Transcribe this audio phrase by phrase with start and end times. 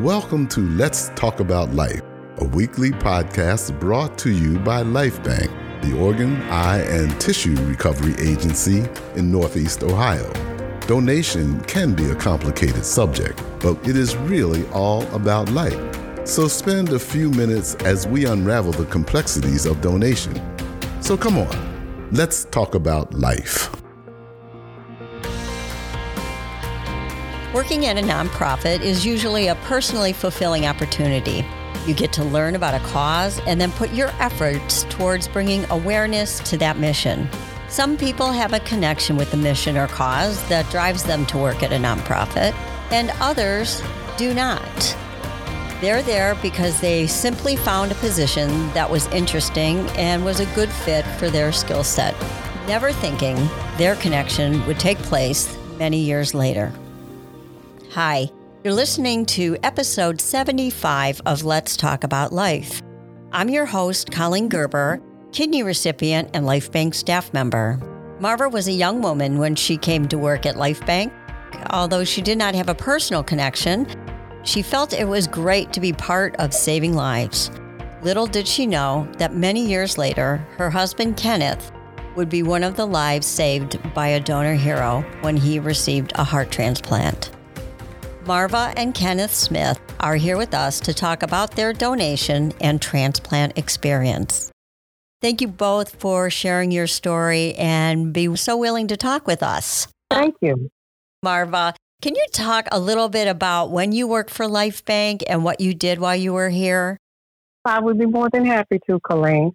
[0.00, 2.00] Welcome to Let's Talk About Life,
[2.38, 8.88] a weekly podcast brought to you by Lifebanc, the organ, eye, and tissue recovery agency
[9.16, 10.32] in Northeast Ohio.
[10.86, 15.78] Donation can be a complicated subject, but it is really all about life.
[16.26, 20.32] So spend a few minutes as we unravel the complexities of donation.
[21.02, 23.70] So come on, let's talk about life.
[27.70, 31.46] Working at a nonprofit is usually a personally fulfilling opportunity.
[31.86, 36.40] You get to learn about a cause and then put your efforts towards bringing awareness
[36.50, 37.28] to that mission.
[37.68, 41.62] Some people have a connection with the mission or cause that drives them to work
[41.62, 42.54] at a nonprofit,
[42.90, 43.80] and others
[44.16, 44.96] do not.
[45.80, 50.70] They're there because they simply found a position that was interesting and was a good
[50.70, 52.16] fit for their skill set,
[52.66, 53.36] never thinking
[53.76, 56.72] their connection would take place many years later.
[57.94, 58.30] Hi,
[58.62, 62.80] you're listening to episode 75 of Let's Talk About Life.
[63.32, 65.02] I'm your host, Colleen Gerber,
[65.32, 67.80] kidney recipient and Lifebanc staff member.
[68.20, 71.10] Marva was a young woman when she came to work at Lifebanc.
[71.70, 73.88] Although she did not have a personal connection,
[74.44, 77.50] she felt it was great to be part of saving lives.
[78.02, 81.72] Little did she know that many years later, her husband Kenneth
[82.14, 86.22] would be one of the lives saved by a donor hero when he received a
[86.22, 87.32] heart transplant.
[88.26, 93.56] Marva and Kenneth Smith are here with us to talk about their donation and transplant
[93.56, 94.52] experience.
[95.22, 99.88] Thank you both for sharing your story and be so willing to talk with us.
[100.10, 100.70] Thank you.
[101.22, 105.60] Marva, can you talk a little bit about when you worked for Lifebanc and what
[105.60, 106.98] you did while you were here?
[107.64, 109.52] I would be more than happy to, Colleen.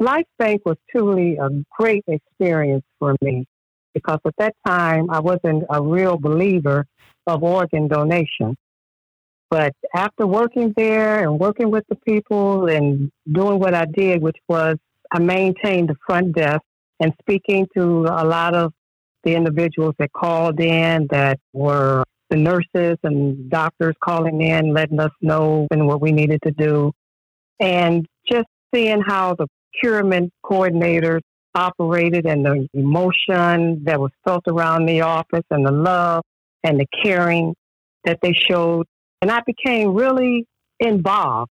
[0.00, 3.46] Lifebanc was truly a great experience for me
[3.94, 6.86] because at that time I wasn't a real believer
[7.26, 8.56] of organ donation.
[9.50, 14.36] But after working there and working with the people and doing what I did, which
[14.48, 14.76] was
[15.12, 16.62] I maintained the front desk
[17.00, 18.72] and speaking to a lot of
[19.22, 25.12] the individuals that called in that were the nurses and doctors calling in, letting us
[25.20, 26.92] know and what we needed to do.
[27.60, 31.20] And just seeing how the procurement coordinators
[31.54, 36.22] operated and the emotion that was felt around the office and the love
[36.64, 37.54] and the caring
[38.04, 38.86] that they showed.
[39.22, 40.46] And I became really
[40.80, 41.50] involved.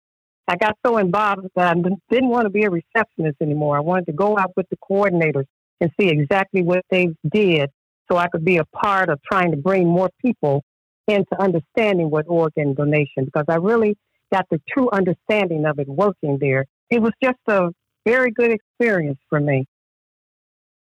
[0.49, 1.81] I got so involved that I
[2.11, 3.77] didn't want to be a receptionist anymore.
[3.77, 5.47] I wanted to go out with the coordinators
[5.81, 7.71] and see exactly what they did
[8.11, 10.63] so I could be a part of trying to bring more people
[11.09, 13.97] into understanding what organ donation because I really
[14.33, 16.65] got the true understanding of it working there.
[16.91, 17.71] It was just a
[18.05, 19.67] very good experience for me.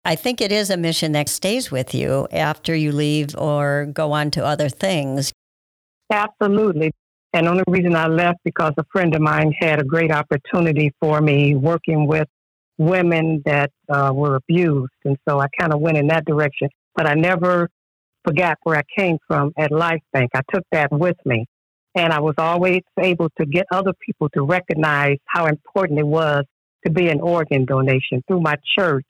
[0.05, 4.11] I think it is a mission that stays with you after you leave or go
[4.11, 5.33] on to other things.
[6.11, 6.91] Absolutely.
[7.33, 11.21] And only reason I left because a friend of mine had a great opportunity for
[11.21, 12.27] me working with
[12.77, 14.93] women that uh, were abused.
[15.05, 16.69] And so I kind of went in that direction.
[16.95, 17.69] But I never
[18.25, 20.29] forgot where I came from at Lifebanc.
[20.33, 21.45] I took that with me.
[21.93, 26.45] And I was always able to get other people to recognize how important it was
[26.85, 29.05] to be an organ donation through my church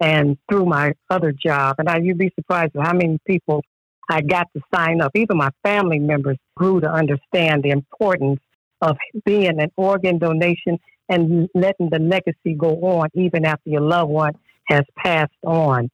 [0.00, 1.76] and through my other job.
[1.78, 3.62] And I, you'd be surprised at how many people
[4.08, 5.12] I got to sign up.
[5.14, 8.40] Even my family members grew to understand the importance
[8.80, 10.78] of being an organ donation
[11.08, 14.32] and letting the legacy go on even after your loved one
[14.66, 15.90] has passed on.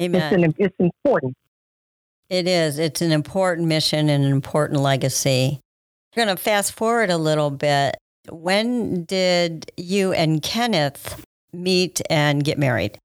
[0.00, 0.32] Amen.
[0.32, 1.36] It's, an, it's important.
[2.30, 2.78] It is.
[2.78, 5.60] It's an important mission and an important legacy.
[6.16, 7.96] We're going to fast forward a little bit.
[8.30, 12.98] When did you and Kenneth meet and get married?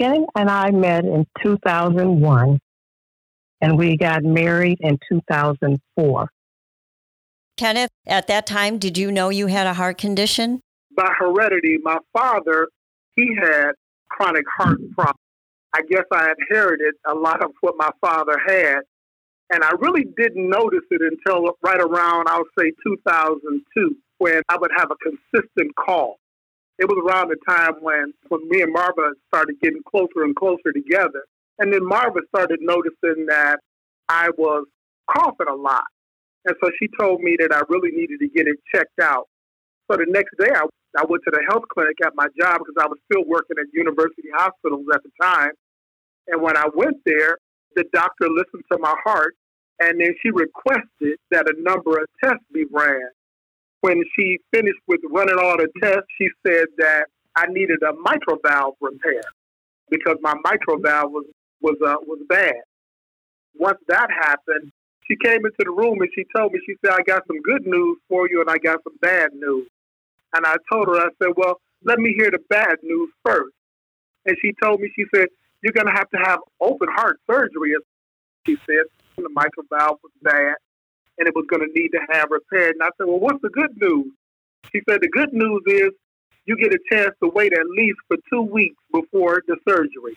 [0.00, 2.58] Kenneth and I met in 2001,
[3.60, 6.30] and we got married in 2004.
[7.58, 10.60] Kenneth, at that time, did you know you had a heart condition?
[10.96, 12.68] By heredity, my father,
[13.14, 13.72] he had
[14.08, 15.18] chronic heart problems.
[15.74, 18.80] I guess I inherited a lot of what my father had.
[19.52, 24.56] And I really didn't notice it until right around, I would say 2002, when I
[24.56, 26.19] would have a consistent call
[26.80, 30.72] it was around the time when when me and Marva started getting closer and closer
[30.72, 31.24] together.
[31.58, 33.60] And then Marva started noticing that
[34.08, 34.64] I was
[35.06, 35.84] coughing a lot.
[36.46, 39.28] And so she told me that I really needed to get it checked out.
[39.90, 40.64] So the next day, I,
[40.96, 43.66] I went to the health clinic at my job because I was still working at
[43.74, 45.52] university hospitals at the time.
[46.28, 47.36] And when I went there,
[47.76, 49.34] the doctor listened to my heart
[49.80, 53.08] and then she requested that a number of tests be ran
[53.80, 57.06] when she finished with running all the tests, she said that
[57.36, 59.22] I needed a mitral valve repair
[59.90, 61.26] because my mitral valve was
[61.60, 62.62] was uh, was bad.
[63.58, 64.70] Once that happened,
[65.06, 67.66] she came into the room and she told me, she said, I got some good
[67.66, 69.68] news for you and I got some bad news.
[70.34, 73.52] And I told her, I said, well, let me hear the bad news first.
[74.26, 75.26] And she told me, she said,
[75.62, 77.74] you're going to have to have open heart surgery.
[78.46, 78.86] She said,
[79.16, 80.54] the mitral valve was bad
[81.20, 82.74] and it was going to need to have repaired.
[82.74, 84.10] And I said, well, what's the good news?
[84.72, 85.90] She said, the good news is
[86.46, 90.16] you get a chance to wait at least for two weeks before the surgery.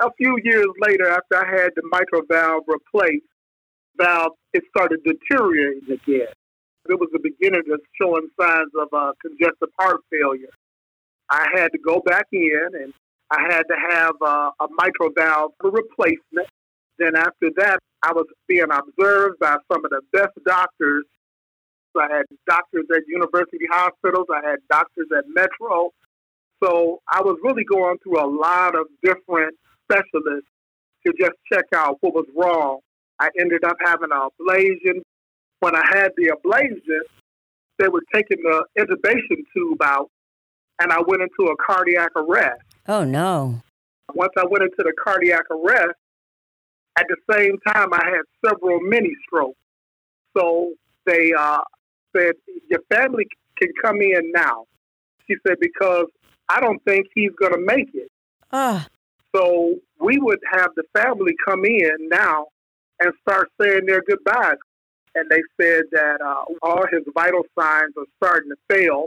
[0.00, 3.26] A few years later, after I had the mitral valve replaced,
[3.96, 6.32] valve, it started deteriorating again.
[6.88, 10.48] It was the beginning of showing signs of uh, congestive heart failure.
[11.28, 12.94] I had to go back in and
[13.30, 16.48] I had to have uh, a mitral valve replacement.
[16.98, 21.04] Then after that, I was being observed by some of the best doctors.
[21.94, 24.26] So I had doctors at university hospitals.
[24.32, 25.90] I had doctors at Metro.
[26.62, 29.54] So I was really going through a lot of different
[29.84, 30.48] specialists
[31.06, 32.80] to just check out what was wrong.
[33.20, 35.02] I ended up having an ablation.
[35.60, 37.00] When I had the ablation,
[37.78, 40.10] they were taking the intubation tube out,
[40.80, 42.62] and I went into a cardiac arrest.
[42.86, 43.60] Oh, no.
[44.14, 45.97] Once I went into the cardiac arrest,
[46.98, 49.58] at the same time, I had several mini strokes.
[50.36, 50.72] So
[51.06, 51.60] they uh,
[52.16, 52.32] said,
[52.68, 53.26] Your family
[53.60, 54.64] can come in now.
[55.26, 56.06] She said, Because
[56.48, 58.10] I don't think he's going to make it.
[58.52, 58.86] Ah.
[59.34, 62.46] So we would have the family come in now
[63.00, 64.56] and start saying their goodbyes.
[65.14, 69.06] And they said that uh, all his vital signs are starting to fail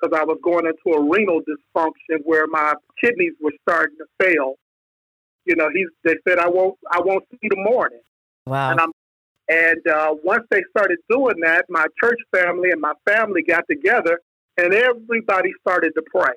[0.00, 4.54] because I was going into a renal dysfunction where my kidneys were starting to fail.
[5.44, 5.88] You know, he's.
[6.04, 6.76] They said I won't.
[6.90, 8.00] I won't see the morning.
[8.46, 8.70] Wow.
[8.70, 8.92] And I'm.
[9.48, 14.20] And uh, once they started doing that, my church family and my family got together,
[14.56, 16.34] and everybody started to pray.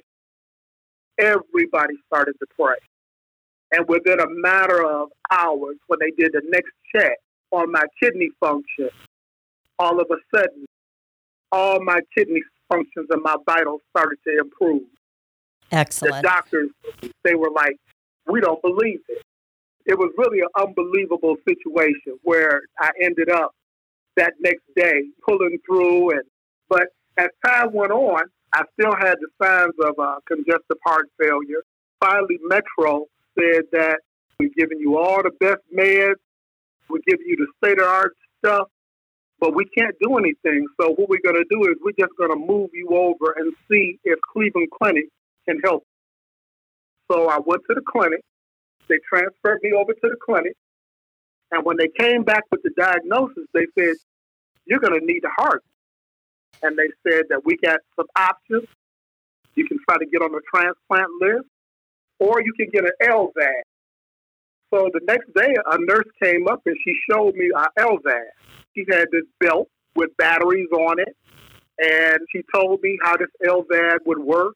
[1.20, 2.76] Everybody started to pray.
[3.72, 7.18] And within a matter of hours, when they did the next check
[7.52, 8.90] on my kidney function,
[9.80, 10.66] all of a sudden,
[11.52, 14.84] all my kidney functions and my vitals started to improve.
[15.72, 16.16] Excellent.
[16.16, 16.70] The doctors,
[17.24, 17.78] they were like,
[18.28, 19.22] we don't believe it.
[19.86, 23.52] It was really an unbelievable situation where I ended up
[24.18, 26.12] that next day pulling through.
[26.12, 26.24] And
[26.70, 26.88] but
[27.18, 28.24] as time went on,
[28.54, 31.62] I still had the signs of uh, congestive heart failure.
[32.00, 33.06] Finally, Metro
[33.38, 34.00] said that
[34.40, 36.16] we're giving you all the best meds,
[36.90, 38.14] we're giving you the state of art
[38.44, 38.68] stuff,
[39.40, 40.66] but we can't do anything.
[40.80, 43.54] So what we're going to do is we're just going to move you over and
[43.70, 45.06] see if Cleveland Clinic
[45.48, 45.84] can help.
[47.12, 48.22] So I went to the clinic.
[48.88, 50.56] They transferred me over to the clinic.
[51.52, 53.96] And when they came back with the diagnosis, they said,
[54.66, 55.64] You're going to need a heart.
[56.64, 58.68] And they said that we got some options.
[59.56, 61.48] You can try to get on the transplant list
[62.20, 63.62] or you can get an LVAD.
[64.74, 68.26] So the next day, a nurse came up and she showed me our LVAD.
[68.76, 71.16] She had this belt with batteries on it,
[71.80, 74.56] and she told me how this LVAD would work.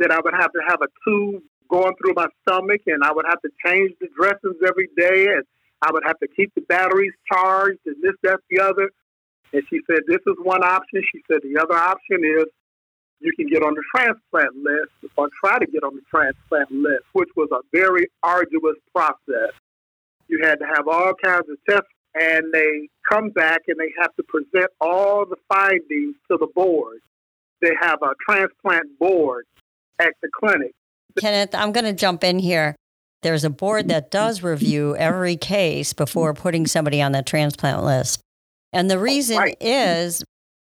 [0.00, 3.26] That I would have to have a tube going through my stomach, and I would
[3.28, 5.44] have to change the dressings every day, and
[5.82, 8.90] I would have to keep the batteries charged, and this, that, the other.
[9.52, 11.02] And she said, This is one option.
[11.12, 12.46] She said, The other option is
[13.20, 17.04] you can get on the transplant list or try to get on the transplant list,
[17.12, 19.52] which was a very arduous process.
[20.28, 24.14] You had to have all kinds of tests, and they come back and they have
[24.16, 26.98] to present all the findings to the board.
[27.60, 29.46] They have a transplant board
[30.00, 30.74] at the clinic.
[31.20, 32.76] Kenneth, I'm going to jump in here.
[33.22, 38.20] There's a board that does review every case before putting somebody on the transplant list.
[38.72, 39.56] And the oh, reason right.
[39.60, 40.22] is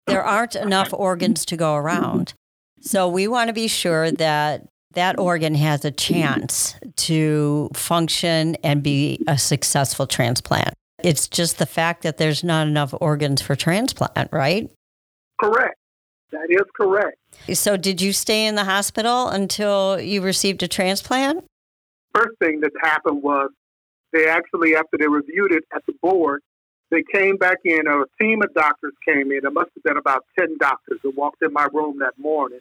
[0.08, 2.34] there aren't enough organs to go around.
[2.82, 8.82] So we want to be sure that that organ has a chance to function and
[8.82, 10.74] be a successful transplant.
[11.04, 14.72] It's just the fact that there's not enough organs for transplant, right?
[15.40, 15.76] Correct.
[16.32, 17.18] That is correct.
[17.54, 21.46] So, did you stay in the hospital until you received a transplant?
[22.14, 23.52] First thing that happened was
[24.12, 26.42] they actually, after they reviewed it at the board,
[26.90, 27.88] they came back in.
[27.88, 29.40] A team of doctors came in.
[29.42, 32.60] There must have been about 10 doctors that walked in my room that morning.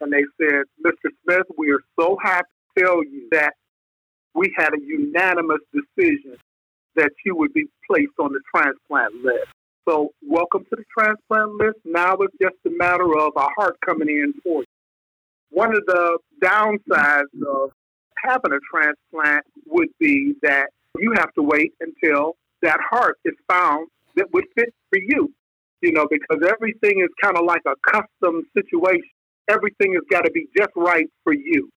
[0.00, 1.10] And they said, Mr.
[1.24, 3.54] Smith, we are so happy to tell you that
[4.34, 6.36] we had a unanimous decision
[6.96, 9.48] that you would be placed on the transplant list.
[9.88, 11.78] So, welcome to the transplant list.
[11.84, 14.66] Now it's just a matter of a heart coming in for you.
[15.50, 17.70] One of the downsides of
[18.16, 23.86] having a transplant would be that you have to wait until that heart is found
[24.16, 25.32] that would fit for you.
[25.82, 29.08] You know, because everything is kind of like a custom situation.
[29.48, 31.70] Everything has got to be just right for you.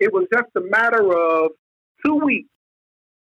[0.00, 1.52] It was just a matter of
[2.04, 2.50] two weeks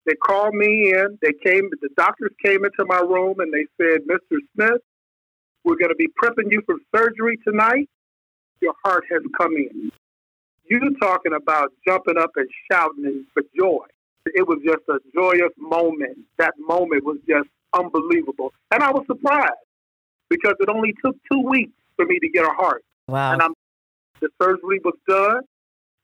[0.05, 1.17] They called me in.
[1.21, 1.69] They came.
[1.81, 4.37] The doctors came into my room and they said, "Mr.
[4.53, 4.81] Smith,
[5.63, 7.89] we're going to be prepping you for surgery tonight.
[8.61, 9.91] Your heart has come in."
[10.65, 13.85] You talking about jumping up and shouting for joy.
[14.25, 16.17] It was just a joyous moment.
[16.37, 18.53] That moment was just unbelievable.
[18.71, 19.51] And I was surprised
[20.29, 22.83] because it only took two weeks for me to get a heart.
[23.07, 23.33] Wow.
[23.33, 23.53] And I'm,
[24.21, 25.41] the surgery was done,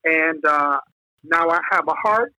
[0.04, 0.80] and uh,
[1.24, 2.34] now I have a heart,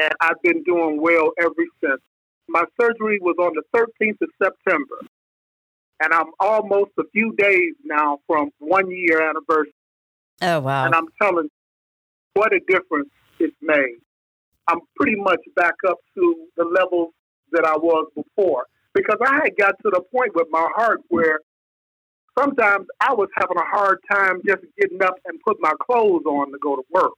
[0.00, 2.00] and I've been doing well ever since.
[2.48, 5.00] My surgery was on the 13th of September,
[6.02, 9.72] and I'm almost a few days now from one year anniversary.
[10.42, 10.84] Oh, wow.
[10.84, 11.50] And I'm telling you,
[12.34, 13.08] what a difference
[13.38, 13.96] it's made.
[14.66, 17.12] I'm pretty much back up to the levels
[17.52, 21.40] that I was before because I had got to the point with my heart where
[22.38, 26.50] sometimes I was having a hard time just getting up and put my clothes on
[26.52, 27.12] to go to work.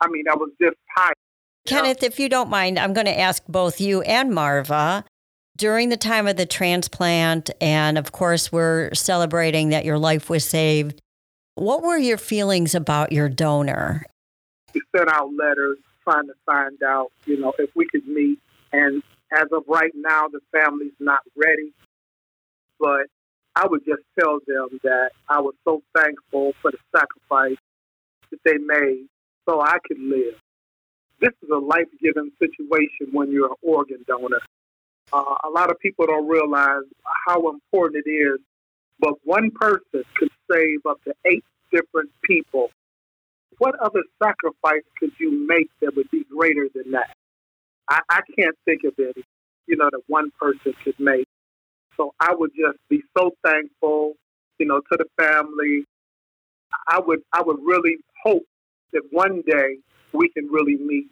[0.00, 1.16] I mean, I was just tired.
[1.66, 5.04] Kenneth, if you don't mind, I'm going to ask both you and Marva
[5.56, 10.44] during the time of the transplant, and of course, we're celebrating that your life was
[10.44, 11.00] saved.
[11.54, 14.04] What were your feelings about your donor?
[14.74, 18.38] We sent out letters trying to find out, you know, if we could meet.
[18.72, 19.02] And
[19.32, 21.72] as of right now, the family's not ready.
[22.80, 23.06] But
[23.54, 27.58] I would just tell them that I was so thankful for the sacrifice
[28.30, 29.06] that they made
[29.48, 30.34] so I could live.
[31.22, 34.40] This is a life giving situation when you're an organ donor.
[35.12, 36.82] Uh, a lot of people don't realize
[37.28, 38.40] how important it is,
[38.98, 42.70] but one person could save up to eight different people.
[43.58, 47.14] What other sacrifice could you make that would be greater than that?
[47.88, 49.24] I, I can't think of any,
[49.68, 51.28] you know, that one person could make.
[51.96, 54.14] So I would just be so thankful,
[54.58, 55.84] you know, to the family.
[56.88, 58.46] I would I would really hope
[58.92, 59.76] that one day
[60.12, 61.08] we can really meet.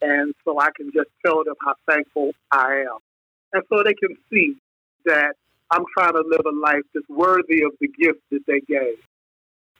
[0.00, 2.98] And so I can just tell them how thankful I am.
[3.52, 4.56] And so they can see
[5.04, 5.34] that
[5.70, 8.98] I'm trying to live a life that's worthy of the gift that they gave.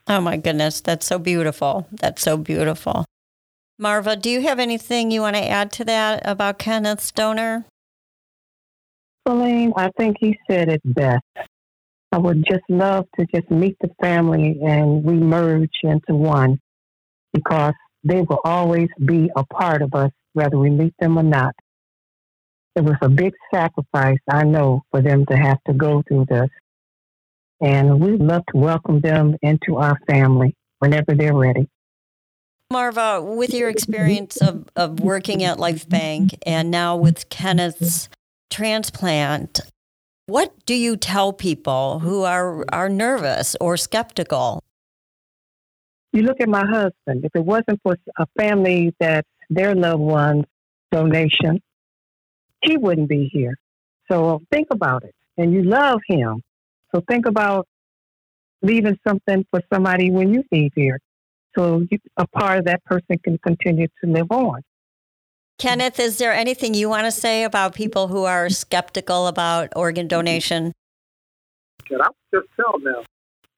[0.07, 1.87] Oh my goodness, that's so beautiful.
[1.93, 3.05] That's so beautiful.
[3.79, 7.67] Marva, do you have anything you want to add to that about Kenneth's donor?
[9.27, 11.23] Colleen, I think he said it best.
[12.11, 16.59] I would just love to just meet the family and we merge into one
[17.35, 17.75] because
[18.05, 21.55] they will always be a part of us, whether we meet them or not.
[22.77, 26.49] It was a big sacrifice, I know, for them to have to go through this.
[27.61, 31.69] And we'd love to welcome them into our family whenever they're ready.
[32.71, 38.09] Marva, with your experience of, of working at Lifebanc and now with Kenneth's
[38.51, 39.61] transplant,
[40.27, 44.63] what do you tell people who are, are nervous or skeptical?
[46.13, 47.25] You look at my husband.
[47.25, 50.45] If it wasn't for a family that their loved ones
[50.91, 51.61] donation,
[52.63, 53.57] he wouldn't be here.
[54.11, 55.15] So think about it.
[55.37, 56.43] And you love him.
[56.95, 57.69] So think about
[58.63, 60.99] leaving something for somebody when you leave here.
[61.57, 64.63] So you, a part of that person can continue to live on.
[65.59, 70.07] Kenneth, is there anything you want to say about people who are skeptical about organ
[70.07, 70.73] donation?
[71.91, 73.05] And I would just tell them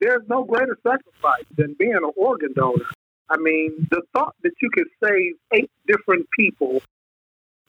[0.00, 2.87] there's no greater sacrifice than being an organ donor.
[3.28, 6.83] I mean, the thought that you could save eight different people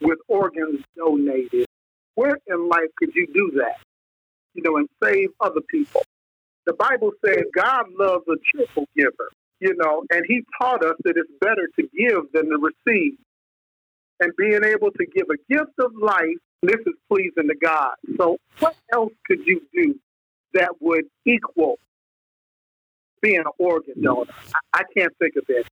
[0.01, 1.65] with organs donated,
[2.15, 3.77] where in life could you do that?
[4.53, 6.01] You know, and save other people.
[6.65, 11.13] The Bible says God loves a cheerful giver, you know, and He taught us that
[11.15, 13.17] it's better to give than to receive.
[14.19, 17.95] And being able to give a gift of life, this is pleasing to God.
[18.17, 19.95] So, what else could you do
[20.53, 21.79] that would equal
[23.21, 24.31] being an organ donor?
[24.73, 25.67] I, I can't think of it.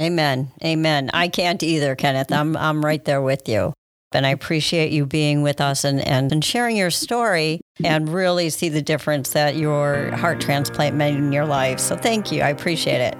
[0.00, 0.52] Amen.
[0.62, 1.10] Amen.
[1.12, 2.30] I can't either, Kenneth.
[2.30, 3.72] I'm I'm right there with you.
[4.12, 8.48] And I appreciate you being with us and, and, and sharing your story and really
[8.48, 11.78] see the difference that your heart transplant made in your life.
[11.78, 12.40] So thank you.
[12.40, 13.18] I appreciate it.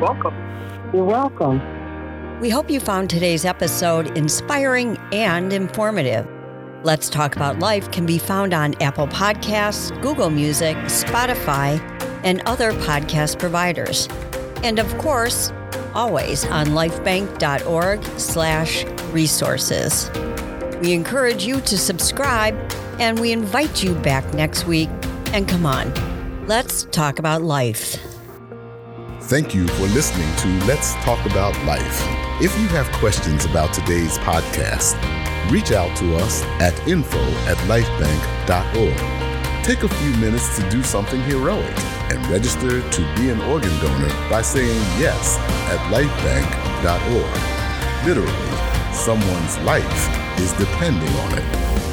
[0.00, 0.34] Welcome.
[0.92, 1.60] You're welcome.
[2.40, 6.28] We hope you found today's episode inspiring and informative.
[6.82, 11.78] Let's Talk About Life can be found on Apple Podcasts, Google Music, Spotify,
[12.24, 14.08] and other podcast providers.
[14.62, 15.52] And of course,
[15.94, 20.10] always on lifebanc.org slash resources.
[20.80, 22.56] We encourage you to subscribe
[22.98, 24.90] and we invite you back next week.
[25.32, 25.92] And come on,
[26.46, 27.96] let's talk about life.
[29.22, 32.00] Thank you for listening to Let's Talk About Life.
[32.42, 35.00] If you have questions about today's podcast,
[35.50, 39.23] reach out to us at info at lifebanc.org.
[39.64, 41.74] Take a few minutes to do something heroic
[42.10, 45.38] and register to be an organ donor by saying yes
[45.70, 48.06] at lifebanc.org.
[48.06, 48.54] Literally,
[48.94, 51.83] Someone's life is depending on it.